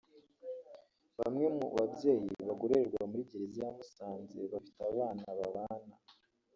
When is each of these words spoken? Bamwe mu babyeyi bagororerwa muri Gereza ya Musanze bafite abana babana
Bamwe 1.19 1.45
mu 1.57 1.65
babyeyi 1.75 2.29
bagororerwa 2.47 3.01
muri 3.11 3.23
Gereza 3.29 3.59
ya 3.65 3.71
Musanze 3.77 4.39
bafite 4.51 4.79
abana 4.91 5.23
babana 5.39 5.95